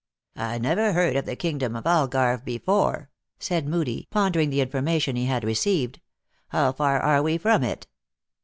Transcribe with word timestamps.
"I 0.35 0.57
never 0.57 0.93
heard 0.93 1.15
of 1.15 1.25
the 1.27 1.35
kingdom 1.35 1.75
of 1.75 1.83
Algarve 1.85 2.43
before," 2.43 3.11
said 3.37 3.67
Moodie, 3.67 4.07
pondering 4.09 4.49
the 4.49 4.59
information 4.59 5.15
he 5.15 5.25
had 5.25 5.43
re 5.43 5.53
ceived." 5.53 5.99
How 6.47 6.71
far 6.71 6.99
are 6.99 7.21
we 7.21 7.37
from 7.37 7.63
it 7.63 7.85